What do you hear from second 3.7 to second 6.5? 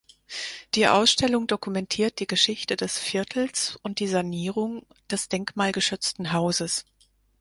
und die Sanierung des denkmalgeschützten